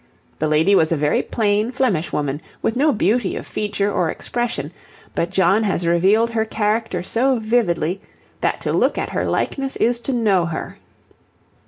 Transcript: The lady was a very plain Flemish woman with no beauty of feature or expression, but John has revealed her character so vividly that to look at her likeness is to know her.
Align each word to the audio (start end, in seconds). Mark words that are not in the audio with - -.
The 0.39 0.47
lady 0.47 0.73
was 0.73 0.91
a 0.91 0.97
very 0.97 1.21
plain 1.21 1.69
Flemish 1.71 2.11
woman 2.11 2.41
with 2.63 2.75
no 2.75 2.91
beauty 2.91 3.35
of 3.35 3.45
feature 3.45 3.91
or 3.91 4.09
expression, 4.09 4.71
but 5.13 5.29
John 5.29 5.61
has 5.61 5.85
revealed 5.85 6.31
her 6.31 6.43
character 6.43 7.03
so 7.03 7.37
vividly 7.37 8.01
that 8.41 8.59
to 8.61 8.73
look 8.73 8.97
at 8.97 9.11
her 9.11 9.25
likeness 9.27 9.75
is 9.75 9.99
to 9.99 10.11
know 10.11 10.47
her. 10.47 10.79